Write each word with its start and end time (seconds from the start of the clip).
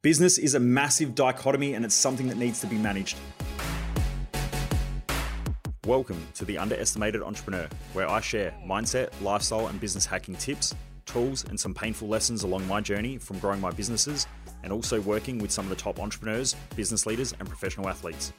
Business 0.00 0.38
is 0.38 0.54
a 0.54 0.60
massive 0.60 1.16
dichotomy 1.16 1.74
and 1.74 1.84
it's 1.84 1.92
something 1.92 2.28
that 2.28 2.36
needs 2.36 2.60
to 2.60 2.68
be 2.68 2.78
managed. 2.78 3.18
Welcome 5.88 6.24
to 6.34 6.44
The 6.44 6.56
Underestimated 6.56 7.20
Entrepreneur, 7.20 7.68
where 7.94 8.08
I 8.08 8.20
share 8.20 8.54
mindset, 8.64 9.08
lifestyle, 9.20 9.66
and 9.66 9.80
business 9.80 10.06
hacking 10.06 10.36
tips, 10.36 10.72
tools, 11.04 11.44
and 11.48 11.58
some 11.58 11.74
painful 11.74 12.06
lessons 12.06 12.44
along 12.44 12.64
my 12.68 12.80
journey 12.80 13.18
from 13.18 13.40
growing 13.40 13.60
my 13.60 13.72
businesses 13.72 14.28
and 14.62 14.72
also 14.72 15.00
working 15.00 15.38
with 15.38 15.50
some 15.50 15.64
of 15.64 15.70
the 15.70 15.74
top 15.74 15.98
entrepreneurs, 15.98 16.54
business 16.76 17.04
leaders, 17.04 17.34
and 17.40 17.48
professional 17.48 17.88
athletes. 17.88 18.32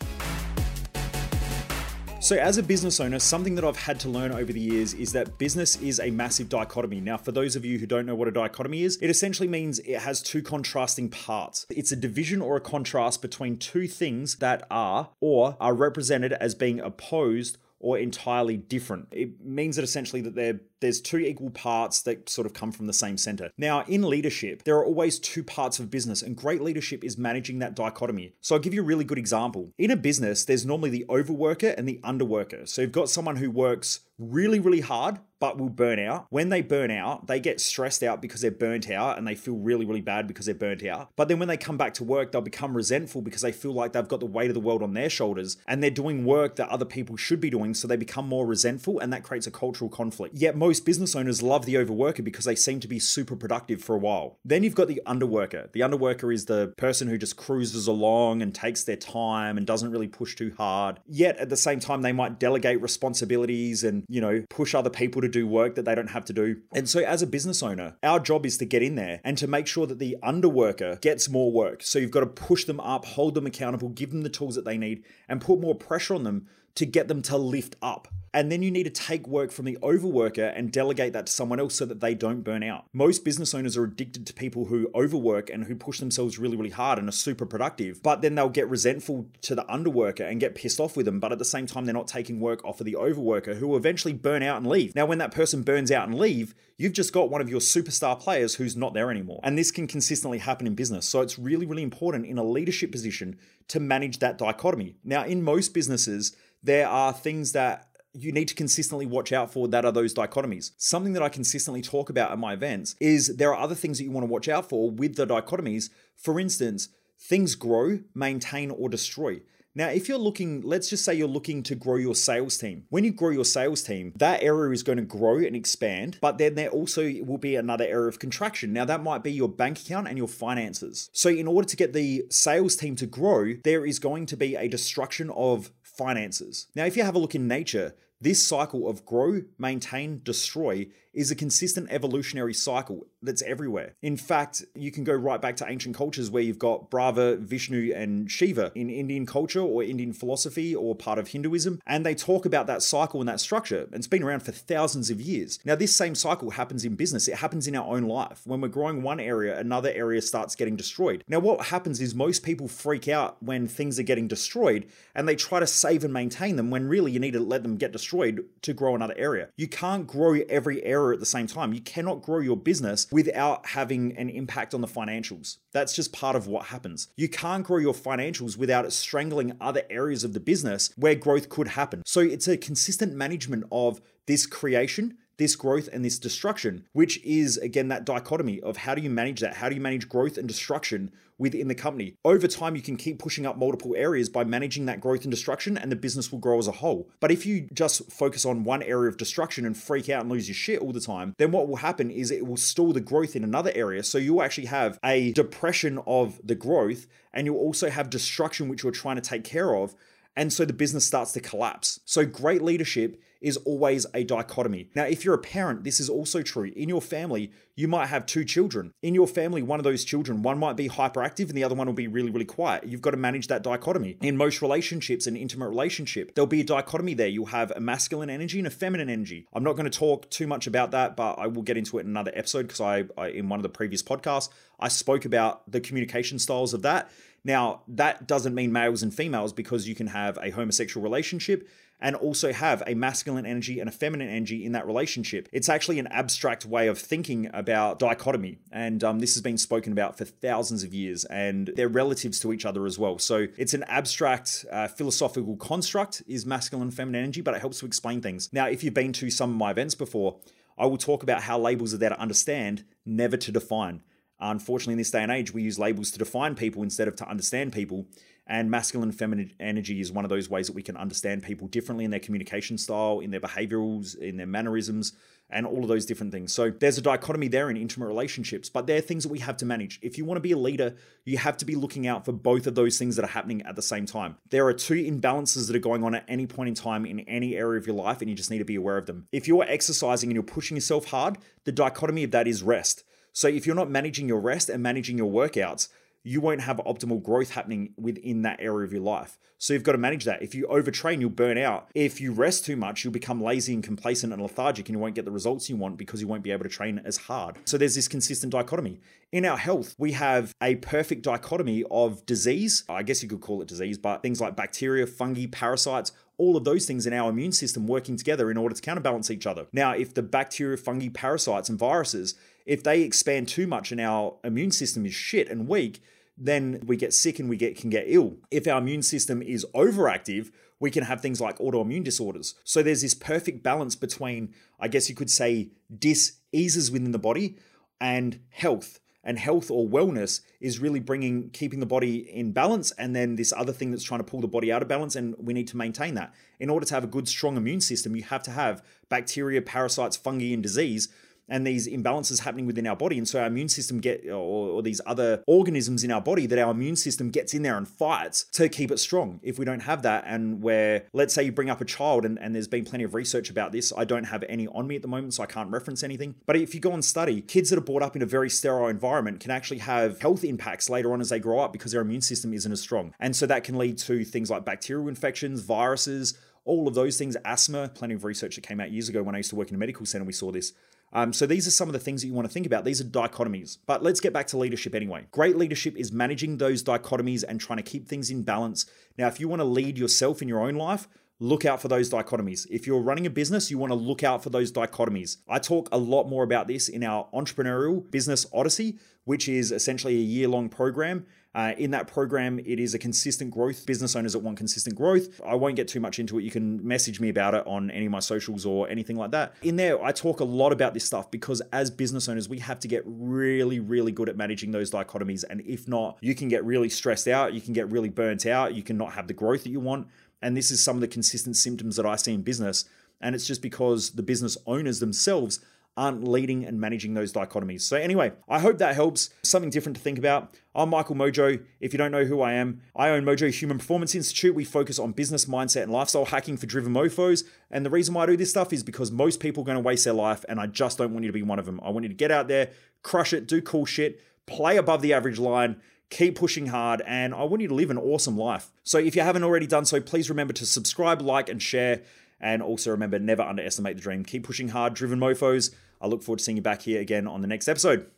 So, 2.21 2.35
as 2.35 2.57
a 2.57 2.63
business 2.63 2.99
owner, 2.99 3.17
something 3.17 3.55
that 3.55 3.63
I've 3.63 3.77
had 3.77 3.97
to 4.01 4.09
learn 4.09 4.33
over 4.33 4.51
the 4.51 4.59
years 4.59 4.93
is 4.93 5.13
that 5.13 5.37
business 5.37 5.77
is 5.77 6.01
a 6.01 6.11
massive 6.11 6.49
dichotomy. 6.49 6.99
Now, 6.99 7.15
for 7.15 7.31
those 7.31 7.55
of 7.55 7.63
you 7.63 7.79
who 7.79 7.85
don't 7.85 8.05
know 8.05 8.13
what 8.13 8.27
a 8.27 8.31
dichotomy 8.31 8.83
is, 8.83 8.97
it 9.01 9.09
essentially 9.09 9.47
means 9.47 9.79
it 9.79 9.99
has 9.99 10.21
two 10.21 10.41
contrasting 10.41 11.07
parts. 11.07 11.65
It's 11.69 11.93
a 11.93 11.95
division 11.95 12.41
or 12.41 12.57
a 12.57 12.61
contrast 12.61 13.21
between 13.21 13.55
two 13.55 13.87
things 13.87 14.35
that 14.37 14.67
are 14.69 15.11
or 15.21 15.55
are 15.61 15.73
represented 15.73 16.33
as 16.33 16.55
being 16.55 16.81
opposed 16.81 17.57
or 17.79 17.97
entirely 17.97 18.57
different. 18.57 19.07
It 19.11 19.39
means 19.41 19.77
that 19.77 19.83
essentially 19.83 20.21
that 20.21 20.35
there's 20.79 21.01
two 21.01 21.17
equal 21.17 21.49
parts 21.49 22.01
that 22.03 22.29
sort 22.29 22.45
of 22.45 22.53
come 22.53 22.71
from 22.71 22.87
the 22.87 22.93
same 22.93 23.17
center. 23.17 23.51
Now, 23.57 23.83
in 23.87 24.03
leadership, 24.03 24.63
there 24.63 24.75
are 24.77 24.85
always 24.85 25.19
two 25.19 25.43
parts 25.43 25.79
of 25.79 25.89
business, 25.89 26.21
and 26.21 26.35
great 26.35 26.61
leadership 26.61 27.03
is 27.03 27.17
managing 27.17 27.59
that 27.59 27.75
dichotomy. 27.75 28.33
So 28.41 28.55
I'll 28.55 28.61
give 28.61 28.73
you 28.73 28.81
a 28.81 28.85
really 28.85 29.03
good 29.05 29.17
example. 29.17 29.71
In 29.77 29.91
a 29.91 29.95
business, 29.95 30.45
there's 30.45 30.65
normally 30.65 30.89
the 30.89 31.05
overworker 31.09 31.75
and 31.77 31.87
the 31.87 31.99
underworker. 32.03 32.67
So 32.67 32.81
you've 32.81 32.91
got 32.91 33.09
someone 33.09 33.37
who 33.37 33.51
works 33.51 34.01
really, 34.19 34.59
really 34.59 34.81
hard 34.81 35.19
but 35.39 35.57
will 35.57 35.69
burn 35.69 35.99
out. 35.99 36.27
When 36.29 36.49
they 36.49 36.61
burn 36.61 36.91
out, 36.91 37.27
they 37.27 37.39
get 37.39 37.61
stressed 37.61 38.03
out 38.03 38.21
because 38.21 38.41
they're 38.41 38.51
burnt 38.51 38.89
out 38.89 39.17
and 39.17 39.25
they 39.25 39.35
feel 39.35 39.55
really, 39.55 39.85
really 39.85 40.01
bad 40.01 40.27
because 40.27 40.45
they're 40.45 40.55
burnt 40.55 40.85
out. 40.85 41.11
But 41.15 41.29
then 41.29 41.39
when 41.39 41.47
they 41.47 41.55
come 41.55 41.77
back 41.77 41.93
to 41.95 42.03
work, 42.03 42.31
they'll 42.31 42.41
become 42.41 42.75
resentful 42.75 43.21
because 43.21 43.41
they 43.41 43.53
feel 43.53 43.71
like 43.71 43.93
they've 43.93 44.07
got 44.07 44.19
the 44.19 44.25
weight 44.25 44.49
of 44.49 44.53
the 44.53 44.59
world 44.59 44.83
on 44.83 44.93
their 44.93 45.09
shoulders 45.09 45.55
and 45.65 45.81
they're 45.81 45.89
doing 45.89 46.25
work 46.25 46.57
that 46.57 46.67
other 46.67 46.83
people 46.83 47.15
should 47.15 47.39
be 47.39 47.49
doing. 47.49 47.73
So 47.73 47.87
they 47.87 47.95
become 47.95 48.27
more 48.27 48.45
resentful 48.45 48.99
and 48.99 49.13
that 49.13 49.23
creates 49.23 49.47
a 49.47 49.51
cultural 49.51 49.89
conflict. 49.89 50.35
Yet 50.35 50.57
most 50.57 50.68
business 50.77 51.15
owners 51.15 51.41
love 51.41 51.65
the 51.65 51.75
overworker 51.75 52.23
because 52.23 52.45
they 52.45 52.55
seem 52.55 52.79
to 52.81 52.87
be 52.87 52.99
super 52.99 53.35
productive 53.35 53.83
for 53.83 53.95
a 53.95 53.99
while. 53.99 54.37
Then 54.43 54.63
you've 54.63 54.75
got 54.75 54.87
the 54.87 55.01
underworker. 55.05 55.71
The 55.71 55.79
underworker 55.79 56.33
is 56.33 56.45
the 56.45 56.73
person 56.77 57.07
who 57.07 57.17
just 57.17 57.37
cruises 57.37 57.87
along 57.87 58.41
and 58.41 58.53
takes 58.53 58.83
their 58.83 58.97
time 58.97 59.57
and 59.57 59.65
doesn't 59.65 59.91
really 59.91 60.07
push 60.07 60.35
too 60.35 60.53
hard. 60.57 60.99
Yet 61.07 61.37
at 61.37 61.49
the 61.49 61.57
same 61.57 61.79
time, 61.79 62.01
they 62.01 62.11
might 62.11 62.39
delegate 62.39 62.81
responsibilities 62.81 63.83
and, 63.83 64.03
you 64.07 64.21
know, 64.21 64.43
push 64.49 64.75
other 64.75 64.89
people 64.89 65.21
to 65.21 65.29
do 65.29 65.47
work 65.47 65.75
that 65.75 65.85
they 65.85 65.95
don't 65.95 66.09
have 66.09 66.25
to 66.25 66.33
do. 66.33 66.57
And 66.73 66.89
so, 66.89 66.99
as 66.99 67.21
a 67.21 67.27
business 67.27 67.63
owner, 67.63 67.95
our 68.03 68.19
job 68.19 68.45
is 68.45 68.57
to 68.57 68.65
get 68.65 68.83
in 68.83 68.95
there 68.95 69.21
and 69.23 69.37
to 69.37 69.47
make 69.47 69.67
sure 69.67 69.87
that 69.87 69.99
the 69.99 70.17
underworker 70.21 70.99
gets 71.01 71.29
more 71.29 71.51
work. 71.51 71.81
So, 71.83 71.99
you've 71.99 72.11
got 72.11 72.21
to 72.21 72.27
push 72.27 72.65
them 72.65 72.79
up, 72.79 73.05
hold 73.05 73.35
them 73.35 73.45
accountable, 73.45 73.89
give 73.89 74.11
them 74.11 74.21
the 74.21 74.29
tools 74.29 74.55
that 74.55 74.65
they 74.65 74.77
need, 74.77 75.03
and 75.27 75.41
put 75.41 75.59
more 75.59 75.75
pressure 75.75 76.15
on 76.15 76.23
them 76.23 76.47
to 76.75 76.85
get 76.85 77.07
them 77.07 77.21
to 77.23 77.37
lift 77.37 77.75
up. 77.81 78.07
And 78.33 78.51
then 78.51 78.61
you 78.61 78.69
need 78.69 78.83
to 78.83 78.89
take 78.89 79.27
work 79.27 79.51
from 79.51 79.65
the 79.65 79.77
overworker 79.81 80.53
and 80.55 80.71
delegate 80.71 81.13
that 81.13 81.25
to 81.25 81.33
someone 81.33 81.59
else 81.59 81.75
so 81.75 81.85
that 81.85 81.99
they 81.99 82.13
don't 82.13 82.41
burn 82.41 82.63
out. 82.63 82.85
Most 82.93 83.25
business 83.25 83.55
owners 83.55 83.75
are 83.75 83.85
addicted 83.85 84.27
to 84.27 84.33
people 84.33 84.65
who 84.65 84.89
overwork 84.93 85.49
and 85.49 85.65
who 85.65 85.75
push 85.75 85.99
themselves 85.99 86.37
really, 86.37 86.55
really 86.55 86.69
hard 86.69 86.99
and 86.99 87.09
are 87.09 87.13
super 87.13 87.45
productive, 87.45 88.03
but 88.03 88.21
then 88.21 88.35
they'll 88.35 88.49
get 88.49 88.69
resentful 88.69 89.27
to 89.41 89.55
the 89.55 89.63
underworker 89.63 90.29
and 90.29 90.39
get 90.39 90.55
pissed 90.55 90.79
off 90.79 90.95
with 90.95 91.05
them. 91.07 91.19
But 91.19 91.31
at 91.31 91.39
the 91.39 91.45
same 91.45 91.65
time, 91.65 91.85
they're 91.85 91.93
not 91.93 92.07
taking 92.07 92.39
work 92.39 92.63
off 92.63 92.79
of 92.79 92.85
the 92.85 92.97
overworker 92.99 93.55
who 93.55 93.67
will 93.67 93.77
eventually 93.77 94.13
burn 94.13 94.43
out 94.43 94.57
and 94.57 94.67
leave. 94.67 94.95
Now, 94.95 95.07
when 95.07 95.17
that 95.17 95.33
person 95.33 95.63
burns 95.63 95.91
out 95.91 96.07
and 96.07 96.17
leave, 96.17 96.53
you've 96.79 96.93
just 96.93 97.13
got 97.13 97.29
one 97.29 97.41
of 97.41 97.49
your 97.49 97.59
superstar 97.59 98.17
players 98.17 98.55
who's 98.55 98.75
not 98.75 98.93
there 98.93 99.11
anymore. 99.11 99.41
And 99.43 99.57
this 99.57 99.69
can 99.69 99.85
consistently 99.85 100.39
happen 100.39 100.65
in 100.65 100.75
business. 100.75 101.07
So 101.07 101.21
it's 101.21 101.37
really, 101.37 101.65
really 101.65 101.83
important 101.83 102.25
in 102.25 102.39
a 102.39 102.43
leadership 102.43 102.91
position 102.91 103.37
to 103.67 103.81
manage 103.81 104.19
that 104.19 104.37
dichotomy. 104.37 104.95
Now, 105.03 105.25
in 105.25 105.43
most 105.43 105.73
businesses, 105.73 106.35
there 106.63 106.87
are 106.87 107.11
things 107.11 107.51
that 107.51 107.89
you 108.13 108.31
need 108.31 108.47
to 108.47 108.55
consistently 108.55 109.05
watch 109.05 109.33
out 109.33 109.51
for 109.51 109.67
that 109.67 109.83
are 109.85 109.91
those 109.91 110.13
dichotomies. 110.13 110.71
Something 110.77 111.13
that 111.13 111.21
I 111.21 111.29
consistently 111.29 111.81
talk 111.81 112.09
about 112.09 112.31
at 112.31 112.39
my 112.39 112.53
events 112.53 112.95
is 113.01 113.35
there 113.35 113.53
are 113.53 113.61
other 113.61 113.75
things 113.75 113.97
that 113.97 114.05
you 114.05 114.11
want 114.11 114.25
to 114.25 114.31
watch 114.31 114.47
out 114.47 114.69
for 114.69 114.89
with 114.89 115.15
the 115.15 115.27
dichotomies. 115.27 115.89
For 116.15 116.39
instance, 116.39 116.87
things 117.19 117.55
grow, 117.55 117.99
maintain, 118.15 118.71
or 118.71 118.87
destroy. 118.87 119.41
Now, 119.75 119.89
if 119.89 120.09
you're 120.09 120.17
looking, 120.17 120.61
let's 120.61 120.89
just 120.89 121.05
say 121.05 121.13
you're 121.13 121.27
looking 121.27 121.63
to 121.63 121.75
grow 121.75 121.95
your 121.95 122.15
sales 122.15 122.57
team. 122.57 122.85
When 122.89 123.03
you 123.03 123.11
grow 123.11 123.29
your 123.29 123.45
sales 123.45 123.83
team, 123.83 124.13
that 124.17 124.41
area 124.41 124.71
is 124.71 124.83
going 124.83 124.97
to 124.97 125.03
grow 125.03 125.37
and 125.37 125.55
expand, 125.55 126.17
but 126.21 126.37
then 126.37 126.55
there 126.55 126.69
also 126.69 127.11
will 127.23 127.37
be 127.37 127.55
another 127.55 127.85
area 127.85 128.07
of 128.07 128.19
contraction. 128.19 128.73
Now, 128.73 128.85
that 128.85 129.03
might 129.03 129.23
be 129.23 129.31
your 129.31 129.49
bank 129.49 129.79
account 129.79 130.07
and 130.07 130.17
your 130.17 130.27
finances. 130.27 131.09
So, 131.13 131.29
in 131.29 131.47
order 131.47 131.67
to 131.67 131.75
get 131.75 131.93
the 131.93 132.25
sales 132.29 132.75
team 132.75 132.95
to 132.97 133.05
grow, 133.05 133.53
there 133.63 133.85
is 133.85 133.99
going 133.99 134.25
to 134.27 134.37
be 134.37 134.55
a 134.55 134.67
destruction 134.67 135.29
of 135.31 135.71
finances. 135.83 136.67
Now, 136.75 136.85
if 136.85 136.97
you 136.97 137.03
have 137.03 137.15
a 137.15 137.19
look 137.19 137.35
in 137.35 137.47
nature, 137.47 137.93
this 138.21 138.45
cycle 138.45 138.89
of 138.89 139.05
grow, 139.05 139.43
maintain, 139.57 140.21
destroy 140.23 140.87
is 141.19 141.29
a 141.29 141.35
consistent 141.35 141.85
evolutionary 141.91 142.53
cycle 142.53 143.05
that's 143.21 143.41
everywhere. 143.41 143.93
In 144.01 144.15
fact, 144.15 144.63
you 144.73 144.89
can 144.89 145.03
go 145.03 145.11
right 145.13 145.41
back 145.41 145.57
to 145.57 145.69
ancient 145.69 145.93
cultures 145.93 146.31
where 146.31 146.41
you've 146.41 146.57
got 146.57 146.89
Brahma, 146.89 147.35
Vishnu, 147.35 147.91
and 147.93 148.31
Shiva 148.31 148.71
in 148.73 148.89
Indian 148.89 149.25
culture 149.25 149.59
or 149.59 149.83
Indian 149.83 150.13
philosophy 150.13 150.73
or 150.73 150.95
part 150.95 151.19
of 151.19 151.27
Hinduism, 151.27 151.81
and 151.85 152.05
they 152.05 152.15
talk 152.15 152.45
about 152.45 152.67
that 152.67 152.81
cycle 152.81 153.19
and 153.19 153.27
that 153.27 153.41
structure. 153.41 153.81
And 153.81 153.95
it's 153.95 154.07
been 154.07 154.23
around 154.23 154.43
for 154.43 154.53
thousands 154.53 155.09
of 155.09 155.19
years. 155.19 155.59
Now, 155.65 155.75
this 155.75 155.93
same 155.93 156.15
cycle 156.15 156.51
happens 156.51 156.85
in 156.85 156.95
business, 156.95 157.27
it 157.27 157.35
happens 157.35 157.67
in 157.67 157.75
our 157.75 157.93
own 157.93 158.03
life. 158.03 158.39
When 158.45 158.61
we're 158.61 158.69
growing 158.69 159.03
one 159.03 159.19
area, 159.19 159.59
another 159.59 159.91
area 159.93 160.21
starts 160.21 160.55
getting 160.55 160.77
destroyed. 160.77 161.25
Now, 161.27 161.39
what 161.39 161.65
happens 161.65 161.99
is 161.99 162.15
most 162.15 162.43
people 162.43 162.69
freak 162.69 163.09
out 163.09 163.43
when 163.43 163.67
things 163.67 163.99
are 163.99 164.03
getting 164.03 164.29
destroyed 164.29 164.87
and 165.13 165.27
they 165.27 165.35
try 165.35 165.59
to 165.59 165.67
save 165.67 166.05
and 166.05 166.13
maintain 166.13 166.55
them 166.55 166.71
when 166.71 166.87
really 166.87 167.11
you 167.11 167.19
need 167.19 167.33
to 167.33 167.41
let 167.41 167.63
them 167.63 167.75
get 167.75 167.91
destroyed 167.91 168.45
to 168.61 168.73
grow 168.73 168.95
another 168.95 169.15
area. 169.17 169.49
You 169.57 169.67
can't 169.67 170.07
grow 170.07 170.39
every 170.47 170.81
area 170.85 171.08
at 171.13 171.19
the 171.19 171.25
same 171.25 171.47
time. 171.47 171.73
You 171.73 171.81
cannot 171.81 172.21
grow 172.21 172.39
your 172.39 172.57
business 172.57 173.07
without 173.11 173.65
having 173.67 174.15
an 174.17 174.29
impact 174.29 174.73
on 174.73 174.81
the 174.81 174.87
financials. 174.87 175.57
That's 175.71 175.95
just 175.95 176.13
part 176.13 176.35
of 176.35 176.47
what 176.47 176.65
happens. 176.67 177.07
You 177.15 177.29
can't 177.29 177.65
grow 177.65 177.77
your 177.77 177.93
financials 177.93 178.57
without 178.57 178.85
it 178.85 178.91
strangling 178.91 179.55
other 179.59 179.83
areas 179.89 180.23
of 180.23 180.33
the 180.33 180.39
business 180.39 180.91
where 180.95 181.15
growth 181.15 181.49
could 181.49 181.69
happen. 181.69 182.03
So 182.05 182.21
it's 182.21 182.47
a 182.47 182.57
consistent 182.57 183.13
management 183.13 183.65
of 183.71 184.01
this 184.25 184.45
creation 184.45 185.17
this 185.39 185.55
growth 185.55 185.89
and 185.91 186.05
this 186.05 186.19
destruction, 186.19 186.85
which 186.93 187.23
is 187.23 187.57
again 187.57 187.87
that 187.87 188.05
dichotomy 188.05 188.61
of 188.61 188.77
how 188.77 188.93
do 188.93 189.01
you 189.01 189.09
manage 189.09 189.39
that? 189.39 189.55
How 189.55 189.69
do 189.69 189.75
you 189.75 189.81
manage 189.81 190.07
growth 190.07 190.37
and 190.37 190.47
destruction 190.47 191.11
within 191.39 191.69
the 191.69 191.75
company? 191.75 192.15
Over 192.23 192.47
time, 192.47 192.75
you 192.75 192.81
can 192.81 192.97
keep 192.97 193.17
pushing 193.17 193.45
up 193.45 193.57
multiple 193.57 193.95
areas 193.95 194.29
by 194.29 194.43
managing 194.43 194.85
that 194.85 194.99
growth 194.99 195.23
and 195.23 195.31
destruction, 195.31 195.77
and 195.77 195.91
the 195.91 195.95
business 195.95 196.31
will 196.31 196.39
grow 196.39 196.59
as 196.59 196.67
a 196.67 196.73
whole. 196.73 197.09
But 197.19 197.31
if 197.31 197.45
you 197.45 197.67
just 197.73 198.11
focus 198.11 198.45
on 198.45 198.65
one 198.65 198.83
area 198.83 199.09
of 199.09 199.17
destruction 199.17 199.65
and 199.65 199.75
freak 199.75 200.09
out 200.09 200.21
and 200.21 200.29
lose 200.29 200.47
your 200.47 200.55
shit 200.55 200.81
all 200.81 200.91
the 200.91 200.99
time, 200.99 201.33
then 201.37 201.51
what 201.51 201.67
will 201.67 201.77
happen 201.77 202.11
is 202.11 202.29
it 202.29 202.45
will 202.45 202.57
stall 202.57 202.93
the 202.93 202.99
growth 202.99 203.35
in 203.35 203.43
another 203.43 203.71
area. 203.73 204.03
So 204.03 204.17
you'll 204.17 204.43
actually 204.43 204.67
have 204.67 204.99
a 205.03 205.31
depression 205.31 205.99
of 206.05 206.39
the 206.43 206.55
growth, 206.55 207.07
and 207.33 207.47
you'll 207.47 207.57
also 207.57 207.89
have 207.89 208.09
destruction, 208.09 208.67
which 208.67 208.83
you're 208.83 208.91
trying 208.91 209.15
to 209.15 209.21
take 209.21 209.45
care 209.45 209.73
of. 209.73 209.95
And 210.39 210.53
so 210.53 210.63
the 210.63 210.71
business 210.71 211.05
starts 211.05 211.33
to 211.33 211.41
collapse. 211.41 211.99
So 212.05 212.25
great 212.25 212.61
leadership 212.61 213.21
is 213.41 213.57
always 213.57 214.05
a 214.13 214.23
dichotomy. 214.23 214.89
Now, 214.95 215.03
if 215.03 215.25
you're 215.25 215.33
a 215.33 215.37
parent, 215.39 215.83
this 215.83 215.99
is 215.99 216.09
also 216.09 216.41
true. 216.41 216.71
In 216.77 216.87
your 216.87 217.01
family, 217.01 217.51
you 217.75 217.89
might 217.89 218.07
have 218.07 218.25
two 218.25 218.45
children. 218.45 218.93
In 219.01 219.13
your 219.13 219.27
family, 219.27 219.61
one 219.61 219.81
of 219.81 219.83
those 219.83 220.05
children, 220.05 220.41
one 220.41 220.57
might 220.57 220.77
be 220.77 220.87
hyperactive 220.87 221.49
and 221.49 221.57
the 221.57 221.63
other 221.65 221.75
one 221.75 221.87
will 221.87 221.93
be 221.93 222.07
really, 222.07 222.31
really 222.31 222.45
quiet. 222.45 222.85
You've 222.85 223.01
got 223.01 223.11
to 223.11 223.17
manage 223.17 223.47
that 223.47 223.63
dichotomy. 223.63 224.17
In 224.21 224.37
most 224.37 224.61
relationships, 224.61 225.27
an 225.27 225.35
intimate 225.35 225.67
relationship, 225.67 226.35
there'll 226.35 226.47
be 226.47 226.61
a 226.61 226.65
dichotomy 226.65 227.15
there. 227.15 227.27
You'll 227.27 227.47
have 227.47 227.71
a 227.75 227.81
masculine 227.81 228.29
energy 228.29 228.59
and 228.59 228.67
a 228.67 228.71
feminine 228.71 229.09
energy. 229.09 229.45
I'm 229.53 229.63
not 229.63 229.73
going 229.73 229.89
to 229.89 229.97
talk 229.97 230.29
too 230.29 230.47
much 230.47 230.67
about 230.67 230.91
that, 230.91 231.17
but 231.17 231.33
I 231.33 231.47
will 231.47 231.63
get 231.63 231.77
into 231.77 231.97
it 231.97 232.01
in 232.01 232.07
another 232.07 232.31
episode 232.33 232.63
because 232.63 232.81
I, 232.81 233.05
I, 233.17 233.27
in 233.27 233.49
one 233.49 233.59
of 233.59 233.63
the 233.63 233.69
previous 233.69 234.03
podcasts, 234.03 234.49
I 234.79 234.87
spoke 234.87 235.25
about 235.25 235.69
the 235.69 235.81
communication 235.81 236.39
styles 236.39 236.73
of 236.73 236.81
that. 236.83 237.09
Now, 237.43 237.81
that 237.87 238.27
doesn't 238.27 238.55
mean 238.55 238.71
males 238.71 239.03
and 239.03 239.13
females 239.13 239.53
because 239.53 239.87
you 239.87 239.95
can 239.95 240.07
have 240.07 240.37
a 240.41 240.51
homosexual 240.51 241.03
relationship 241.03 241.67
and 242.01 242.15
also 242.15 242.53
have 242.53 242.81
a 242.87 242.93
masculine 242.93 243.45
energy 243.45 243.79
and 243.79 243.89
a 243.89 243.91
feminine 243.91 244.29
energy 244.29 244.65
in 244.65 244.71
that 244.71 244.87
relationship. 244.87 245.49
It's 245.51 245.67
actually 245.69 245.99
an 245.99 246.07
abstract 246.07 246.65
way 246.65 246.87
of 246.87 246.97
thinking 246.97 247.49
about 247.53 247.99
dichotomy. 247.99 248.59
And 248.71 249.03
um, 249.03 249.19
this 249.19 249.33
has 249.35 249.41
been 249.41 249.57
spoken 249.57 249.91
about 249.91 250.17
for 250.17 250.25
thousands 250.25 250.83
of 250.83 250.93
years, 250.93 251.25
and 251.25 251.71
they're 251.75 251.89
relatives 251.89 252.39
to 252.41 252.53
each 252.53 252.65
other 252.65 252.85
as 252.85 252.97
well. 252.97 253.19
So 253.19 253.47
it's 253.57 253.73
an 253.73 253.83
abstract 253.83 254.65
uh, 254.71 254.87
philosophical 254.87 255.57
construct, 255.57 256.23
is 256.27 256.45
masculine 256.45 256.87
and 256.87 256.93
feminine 256.93 257.23
energy, 257.23 257.41
but 257.41 257.53
it 257.53 257.59
helps 257.59 257.79
to 257.79 257.85
explain 257.85 258.21
things. 258.21 258.49
Now, 258.53 258.67
if 258.67 258.83
you've 258.83 258.93
been 258.93 259.13
to 259.13 259.29
some 259.29 259.51
of 259.51 259.57
my 259.57 259.71
events 259.71 259.95
before, 259.95 260.39
I 260.77 260.85
will 260.85 260.97
talk 260.97 261.23
about 261.23 261.43
how 261.43 261.59
labels 261.59 261.93
are 261.93 261.97
there 261.97 262.09
to 262.09 262.19
understand, 262.19 262.85
never 263.05 263.35
to 263.35 263.51
define. 263.51 264.01
Unfortunately, 264.39 264.93
in 264.93 264.97
this 264.97 265.11
day 265.11 265.23
and 265.23 265.31
age, 265.31 265.53
we 265.53 265.61
use 265.61 265.77
labels 265.77 266.11
to 266.11 266.19
define 266.19 266.55
people 266.55 266.83
instead 266.83 267.07
of 267.07 267.15
to 267.17 267.29
understand 267.29 267.73
people. 267.73 268.05
And 268.47 268.71
masculine 268.71 269.11
feminine 269.11 269.53
energy 269.59 270.01
is 270.01 270.11
one 270.11 270.25
of 270.25 270.29
those 270.29 270.49
ways 270.49 270.67
that 270.67 270.75
we 270.75 270.81
can 270.81 270.97
understand 270.97 271.43
people 271.43 271.67
differently 271.67 272.03
in 272.03 272.09
their 272.09 272.19
communication 272.19 272.79
style, 272.79 273.19
in 273.19 273.29
their 273.29 273.39
behaviorals, 273.39 274.17
in 274.17 274.37
their 274.37 274.47
mannerisms, 274.47 275.13
and 275.51 275.67
all 275.67 275.83
of 275.83 275.87
those 275.87 276.05
different 276.05 276.31
things. 276.31 276.51
So 276.51 276.71
there's 276.71 276.97
a 276.97 277.01
dichotomy 277.01 277.47
there 277.47 277.69
in 277.69 277.77
intimate 277.77 278.07
relationships, 278.07 278.69
but 278.69 278.87
they're 278.87 279.01
things 279.01 279.23
that 279.23 279.31
we 279.31 279.39
have 279.39 279.57
to 279.57 279.65
manage. 279.65 279.99
If 280.01 280.17
you 280.17 280.25
want 280.25 280.37
to 280.37 280.41
be 280.41 280.51
a 280.51 280.57
leader, 280.57 280.95
you 281.25 281.37
have 281.37 281.57
to 281.57 281.65
be 281.65 281.75
looking 281.75 282.07
out 282.07 282.25
for 282.25 282.31
both 282.31 282.65
of 282.65 282.75
those 282.75 282.97
things 282.97 283.15
that 283.15 283.25
are 283.25 283.29
happening 283.29 283.61
at 283.63 283.75
the 283.75 283.81
same 283.81 284.05
time. 284.05 284.37
There 284.49 284.65
are 284.65 284.73
two 284.73 284.95
imbalances 284.95 285.67
that 285.67 285.75
are 285.75 285.79
going 285.79 286.03
on 286.03 286.15
at 286.15 286.25
any 286.27 286.47
point 286.47 286.69
in 286.69 286.75
time 286.75 287.05
in 287.05 287.19
any 287.21 287.55
area 287.55 287.79
of 287.79 287.85
your 287.85 287.95
life, 287.95 288.21
and 288.21 288.29
you 288.29 288.35
just 288.35 288.49
need 288.49 288.59
to 288.59 288.65
be 288.65 288.75
aware 288.75 288.97
of 288.97 289.05
them. 289.05 289.27
If 289.31 289.47
you're 289.47 289.65
exercising 289.67 290.29
and 290.29 290.35
you're 290.35 290.43
pushing 290.43 290.77
yourself 290.77 291.05
hard, 291.05 291.37
the 291.65 291.71
dichotomy 291.71 292.23
of 292.23 292.31
that 292.31 292.47
is 292.47 292.63
rest. 292.63 293.03
So 293.33 293.47
if 293.47 293.65
you're 293.65 293.75
not 293.75 293.89
managing 293.89 294.27
your 294.27 294.39
rest 294.39 294.69
and 294.69 294.81
managing 294.83 295.17
your 295.17 295.31
workouts, 295.31 295.89
you 296.23 296.41
won't 296.41 296.61
have 296.61 296.77
optimal 296.85 297.23
growth 297.23 297.51
happening 297.51 297.93
within 297.97 298.41
that 298.41 298.59
area 298.59 298.85
of 298.85 298.91
your 298.91 299.01
life. 299.01 299.37
So 299.57 299.73
you've 299.73 299.83
got 299.83 299.93
to 299.93 299.97
manage 299.97 300.25
that. 300.25 300.41
If 300.41 300.55
you 300.55 300.67
overtrain, 300.67 301.19
you'll 301.19 301.29
burn 301.31 301.57
out. 301.57 301.89
If 301.93 302.21
you 302.21 302.31
rest 302.31 302.65
too 302.65 302.75
much, 302.75 303.03
you'll 303.03 303.13
become 303.13 303.41
lazy 303.41 303.73
and 303.73 303.83
complacent 303.83 304.31
and 304.31 304.41
lethargic 304.41 304.87
and 304.87 304.95
you 304.95 304.99
won't 304.99 305.15
get 305.15 305.25
the 305.25 305.31
results 305.31 305.69
you 305.69 305.75
want 305.75 305.97
because 305.97 306.21
you 306.21 306.27
won't 306.27 306.43
be 306.43 306.51
able 306.51 306.63
to 306.63 306.69
train 306.69 307.01
as 307.03 307.17
hard. 307.17 307.57
So 307.65 307.77
there's 307.77 307.95
this 307.95 308.07
consistent 308.07 308.51
dichotomy. 308.51 309.01
In 309.31 309.45
our 309.45 309.57
health, 309.57 309.95
we 309.97 310.13
have 310.13 310.53
a 310.61 310.75
perfect 310.75 311.23
dichotomy 311.23 311.83
of 311.91 312.25
disease. 312.25 312.83
I 312.89 313.03
guess 313.03 313.21
you 313.21 313.29
could 313.29 313.41
call 313.41 313.61
it 313.61 313.67
disease, 313.67 313.97
but 313.97 314.21
things 314.21 314.39
like 314.41 314.55
bacteria, 314.55 315.07
fungi, 315.07 315.45
parasites, 315.47 316.11
all 316.37 316.55
of 316.55 316.63
those 316.63 316.85
things 316.85 317.05
in 317.05 317.13
our 317.13 317.29
immune 317.29 317.51
system 317.51 317.85
working 317.85 318.15
together 318.15 318.49
in 318.49 318.57
order 318.57 318.73
to 318.73 318.81
counterbalance 318.81 319.29
each 319.29 319.45
other. 319.45 319.67
Now, 319.73 319.91
if 319.91 320.13
the 320.13 320.23
bacteria, 320.23 320.77
fungi, 320.77 321.09
parasites, 321.09 321.69
and 321.69 321.77
viruses 321.77 322.35
if 322.69 322.83
they 322.83 323.01
expand 323.01 323.47
too 323.47 323.65
much 323.65 323.91
and 323.91 323.99
our 323.99 324.35
immune 324.43 324.69
system 324.69 325.03
is 325.03 325.13
shit 325.13 325.49
and 325.49 325.67
weak, 325.67 326.03
then 326.37 326.79
we 326.85 326.95
get 326.95 327.15
sick 327.15 327.39
and 327.39 327.49
we 327.49 327.57
get 327.57 327.75
can 327.75 327.89
get 327.89 328.05
ill. 328.05 328.37
If 328.51 328.67
our 328.67 328.77
immune 328.77 329.01
system 329.01 329.41
is 329.41 329.65
overactive, 329.73 330.51
we 330.79 330.91
can 330.91 331.03
have 331.03 331.19
things 331.19 331.41
like 331.41 331.57
autoimmune 331.57 332.03
disorders. 332.03 332.53
So 332.63 332.83
there's 332.83 333.01
this 333.01 333.15
perfect 333.15 333.63
balance 333.63 333.95
between, 333.95 334.53
I 334.79 334.87
guess 334.87 335.09
you 335.09 335.15
could 335.15 335.31
say, 335.31 335.71
diseases 335.97 336.91
within 336.91 337.11
the 337.11 337.17
body 337.17 337.57
and 337.99 338.39
health. 338.51 338.99
And 339.23 339.39
health 339.39 339.71
or 339.71 339.87
wellness 339.87 340.41
is 340.61 340.79
really 340.79 340.99
bringing, 340.99 341.49
keeping 341.49 341.79
the 341.79 341.85
body 341.87 342.17
in 342.17 342.51
balance, 342.53 342.91
and 342.91 343.15
then 343.15 343.35
this 343.35 343.51
other 343.51 343.73
thing 343.73 343.91
that's 343.91 344.03
trying 344.03 344.21
to 344.21 344.23
pull 344.23 344.41
the 344.41 344.47
body 344.47 344.71
out 344.71 344.81
of 344.81 344.87
balance, 344.87 345.15
and 345.15 345.35
we 345.37 345.53
need 345.53 345.67
to 345.67 345.77
maintain 345.77 346.13
that. 346.15 346.33
In 346.59 346.69
order 346.69 346.85
to 346.85 346.93
have 346.93 347.03
a 347.03 347.07
good, 347.07 347.27
strong 347.27 347.57
immune 347.57 347.81
system, 347.81 348.15
you 348.15 348.23
have 348.23 348.43
to 348.43 348.51
have 348.51 348.81
bacteria, 349.09 349.61
parasites, 349.61 350.15
fungi, 350.15 350.53
and 350.53 350.63
disease 350.63 351.09
and 351.49 351.65
these 351.65 351.87
imbalances 351.87 352.41
happening 352.41 352.65
within 352.65 352.87
our 352.87 352.95
body. 352.95 353.17
And 353.17 353.27
so 353.27 353.39
our 353.39 353.47
immune 353.47 353.69
system 353.69 353.99
get, 353.99 354.25
or, 354.27 354.33
or, 354.33 354.81
these 354.81 355.01
other 355.05 355.43
organisms 355.47 356.03
in 356.03 356.11
our 356.11 356.21
body 356.21 356.45
that 356.45 356.57
our 356.57 356.71
immune 356.71 356.95
system 356.95 357.29
gets 357.29 357.53
in 357.53 357.63
there 357.63 357.77
and 357.77 357.87
fights 357.87 358.45
to 358.53 358.69
keep 358.69 358.91
it 358.91 358.99
strong. 358.99 359.39
If 359.43 359.59
we 359.59 359.65
don't 359.65 359.81
have 359.81 360.03
that, 360.03 360.23
and 360.27 360.61
where, 360.61 361.05
let's 361.13 361.33
say 361.33 361.43
you 361.43 361.51
bring 361.51 361.69
up 361.69 361.81
a 361.81 361.85
child, 361.85 362.25
and, 362.25 362.39
and 362.39 362.55
there's 362.55 362.67
been 362.67 362.85
plenty 362.85 363.03
of 363.03 363.13
research 363.13 363.49
about 363.49 363.71
this, 363.71 363.91
I 363.95 364.05
don't 364.05 364.25
have 364.25 364.43
any 364.47 364.67
on 364.67 364.87
me 364.87 364.95
at 364.95 365.01
the 365.01 365.07
moment, 365.07 365.33
so 365.33 365.43
I 365.43 365.47
can't 365.47 365.69
reference 365.69 366.03
anything. 366.03 366.35
But 366.45 366.55
if 366.55 366.73
you 366.73 366.79
go 366.79 366.93
and 366.93 367.03
study, 367.03 367.41
kids 367.41 367.69
that 367.69 367.77
are 367.77 367.81
brought 367.81 368.03
up 368.03 368.15
in 368.15 368.21
a 368.21 368.25
very 368.25 368.49
sterile 368.49 368.87
environment 368.87 369.39
can 369.39 369.51
actually 369.51 369.79
have 369.79 370.21
health 370.21 370.43
impacts 370.43 370.89
later 370.89 371.13
on 371.13 371.21
as 371.21 371.29
they 371.29 371.39
grow 371.39 371.59
up 371.59 371.73
because 371.73 371.91
their 371.91 372.01
immune 372.01 372.21
system 372.21 372.53
isn't 372.53 372.71
as 372.71 372.81
strong. 372.81 373.13
And 373.19 373.35
so 373.35 373.45
that 373.45 373.63
can 373.63 373.77
lead 373.77 373.97
to 373.99 374.23
things 374.23 374.49
like 374.49 374.65
bacterial 374.65 375.07
infections, 375.07 375.61
viruses, 375.61 376.37
all 376.65 376.87
of 376.87 376.93
those 376.93 377.17
things, 377.17 377.35
asthma, 377.45 377.89
plenty 377.89 378.13
of 378.13 378.23
research 378.23 378.55
that 378.55 378.61
came 378.61 378.79
out 378.79 378.91
years 378.91 379.09
ago 379.09 379.23
when 379.23 379.35
I 379.35 379.39
used 379.39 379.49
to 379.49 379.55
work 379.55 379.69
in 379.69 379.75
a 379.75 379.79
medical 379.79 380.05
center, 380.05 380.25
we 380.25 380.33
saw 380.33 380.51
this. 380.51 380.73
Um, 381.11 381.33
so 381.33 381.45
these 381.45 381.67
are 381.67 381.71
some 381.71 381.89
of 381.89 381.93
the 381.93 381.99
things 381.99 382.21
that 382.21 382.27
you 382.27 382.33
want 382.33 382.47
to 382.47 382.53
think 382.53 382.65
about. 382.65 382.85
These 382.85 383.01
are 383.01 383.05
dichotomies. 383.05 383.77
But 383.85 384.03
let's 384.03 384.19
get 384.19 384.33
back 384.33 384.47
to 384.47 384.57
leadership 384.57 384.93
anyway. 384.93 385.25
Great 385.31 385.57
leadership 385.57 385.95
is 385.97 386.11
managing 386.11 386.57
those 386.57 386.83
dichotomies 386.83 387.43
and 387.47 387.59
trying 387.59 387.77
to 387.77 387.83
keep 387.83 388.07
things 388.07 388.29
in 388.29 388.43
balance. 388.43 388.85
Now, 389.17 389.27
if 389.27 389.39
you 389.39 389.47
want 389.47 389.61
to 389.61 389.65
lead 389.65 389.97
yourself 389.97 390.41
in 390.41 390.47
your 390.47 390.61
own 390.61 390.75
life, 390.75 391.07
look 391.39 391.65
out 391.65 391.81
for 391.81 391.87
those 391.87 392.09
dichotomies. 392.09 392.67
If 392.69 392.85
you're 392.85 393.01
running 393.01 393.25
a 393.25 393.29
business, 393.29 393.71
you 393.71 393.77
want 393.77 393.91
to 393.91 393.95
look 393.95 394.23
out 394.23 394.43
for 394.43 394.49
those 394.49 394.71
dichotomies. 394.71 395.37
I 395.47 395.59
talk 395.59 395.89
a 395.91 395.97
lot 395.97 396.27
more 396.27 396.43
about 396.43 396.67
this 396.67 396.89
in 396.89 397.03
our 397.03 397.27
entrepreneurial 397.33 398.09
business 398.11 398.45
odyssey, 398.53 398.99
which 399.23 399.47
is 399.47 399.71
essentially 399.71 400.15
a 400.15 400.23
year 400.23 400.47
long 400.47 400.69
program 400.69 401.25
uh, 401.55 401.73
in 401.77 401.91
that 401.91 402.07
program, 402.07 402.59
it 402.59 402.79
is 402.79 402.93
a 402.93 402.99
consistent 402.99 403.49
growth. 403.51 403.85
Business 403.85 404.15
owners 404.15 404.33
that 404.33 404.39
want 404.39 404.57
consistent 404.57 404.95
growth. 404.95 405.41
I 405.45 405.55
won't 405.55 405.75
get 405.75 405.87
too 405.87 405.99
much 405.99 406.19
into 406.19 406.37
it. 406.37 406.43
You 406.43 406.51
can 406.51 406.85
message 406.85 407.19
me 407.19 407.29
about 407.29 407.55
it 407.55 407.65
on 407.65 407.89
any 407.89 408.05
of 408.05 408.11
my 408.11 408.19
socials 408.19 408.65
or 408.65 408.87
anything 408.87 409.17
like 409.17 409.31
that. 409.31 409.55
In 409.63 409.75
there, 409.75 410.03
I 410.03 410.11
talk 410.11 410.41
a 410.41 410.43
lot 410.43 410.71
about 410.71 410.93
this 410.93 411.05
stuff 411.05 411.31
because 411.31 411.61
as 411.73 411.89
business 411.89 412.29
owners, 412.29 412.47
we 412.47 412.59
have 412.59 412.79
to 412.81 412.87
get 412.87 413.01
really, 413.05 413.79
really 413.79 414.11
good 414.11 414.29
at 414.29 414.37
managing 414.37 414.71
those 414.71 414.91
dichotomies. 414.91 415.43
And 415.49 415.61
if 415.61 415.87
not, 415.87 416.19
you 416.21 416.35
can 416.35 416.49
get 416.49 416.63
really 416.63 416.89
stressed 416.89 417.27
out. 417.27 417.53
You 417.53 417.61
can 417.61 417.73
get 417.73 417.89
really 417.89 418.09
burnt 418.09 418.45
out. 418.45 418.75
You 418.75 418.83
can 418.83 418.97
not 418.97 419.13
have 419.13 419.27
the 419.27 419.33
growth 419.33 419.63
that 419.63 419.71
you 419.71 419.79
want. 419.79 420.07
And 420.43 420.55
this 420.55 420.69
is 420.69 420.83
some 420.83 420.97
of 420.97 421.01
the 421.01 421.07
consistent 421.07 421.55
symptoms 421.55 421.95
that 421.95 422.05
I 422.05 422.15
see 422.15 422.33
in 422.33 422.43
business. 422.43 422.85
And 423.21 423.33
it's 423.33 423.47
just 423.47 423.61
because 423.61 424.11
the 424.11 424.23
business 424.23 424.55
owners 424.67 424.99
themselves 424.99 425.59
aren't 425.97 426.27
leading 426.27 426.65
and 426.65 426.79
managing 426.79 427.13
those 427.13 427.33
dichotomies. 427.33 427.81
So, 427.81 427.97
anyway, 427.97 428.31
I 428.47 428.59
hope 428.59 428.77
that 428.77 428.95
helps. 428.95 429.29
Something 429.43 429.69
different 429.69 429.97
to 429.97 430.01
think 430.01 430.17
about. 430.17 430.55
I'm 430.73 430.89
Michael 430.89 431.15
Mojo. 431.15 431.63
If 431.79 431.93
you 431.93 431.97
don't 431.97 432.11
know 432.11 432.23
who 432.23 432.41
I 432.41 432.53
am, 432.53 432.81
I 432.95 433.09
own 433.09 433.23
Mojo 433.23 433.51
Human 433.53 433.77
Performance 433.77 434.15
Institute. 434.15 434.55
We 434.55 434.63
focus 434.63 434.99
on 434.99 435.11
business 435.11 435.45
mindset 435.45 435.83
and 435.83 435.91
lifestyle 435.91 436.25
hacking 436.25 436.57
for 436.57 436.65
driven 436.65 436.93
mofos. 436.93 437.43
And 437.69 437.85
the 437.85 437.89
reason 437.89 438.13
why 438.13 438.23
I 438.23 438.27
do 438.27 438.37
this 438.37 438.49
stuff 438.49 438.71
is 438.71 438.83
because 438.83 439.11
most 439.11 439.39
people 439.39 439.63
are 439.63 439.65
going 439.65 439.77
to 439.77 439.81
waste 439.81 440.05
their 440.05 440.13
life, 440.13 440.45
and 440.47 440.59
I 440.59 440.67
just 440.67 440.97
don't 440.97 441.11
want 441.11 441.25
you 441.25 441.29
to 441.29 441.37
be 441.37 441.43
one 441.43 441.59
of 441.59 441.65
them. 441.65 441.79
I 441.83 441.89
want 441.89 442.03
you 442.03 442.09
to 442.09 442.15
get 442.15 442.31
out 442.31 442.47
there, 442.47 442.69
crush 443.03 443.33
it, 443.33 443.47
do 443.47 443.61
cool 443.61 443.85
shit, 443.85 444.21
play 444.45 444.77
above 444.77 445.01
the 445.01 445.13
average 445.13 445.39
line 445.39 445.81
keep 446.09 446.35
pushing 446.35 446.67
hard, 446.67 447.01
and 447.05 447.33
I 447.33 447.43
want 447.43 447.61
you 447.61 447.67
to 447.67 447.73
live 447.73 447.91
an 447.91 447.97
awesome 447.97 448.37
life. 448.37 448.71
So 448.83 448.97
if 448.97 449.15
you 449.15 449.21
haven't 449.21 449.43
already 449.43 449.67
done 449.67 449.85
so, 449.85 450.01
please 450.01 450.29
remember 450.29 450.53
to 450.53 450.65
subscribe, 450.65 451.21
like, 451.21 451.49
and 451.49 451.61
share. 451.61 452.01
And 452.41 452.61
also 452.61 452.91
remember, 452.91 453.19
never 453.19 453.41
underestimate 453.41 453.97
the 453.97 454.01
dream. 454.01 454.23
Keep 454.23 454.43
pushing 454.43 454.69
hard, 454.69 454.93
driven 454.93 455.19
mofos. 455.19 455.73
I 456.01 456.07
look 456.07 456.23
forward 456.23 456.39
to 456.39 456.43
seeing 456.43 456.57
you 456.57 456.63
back 456.63 456.83
here 456.83 457.01
again 457.01 457.27
on 457.27 457.41
the 457.41 457.47
next 457.47 457.67
episode. 457.67 458.09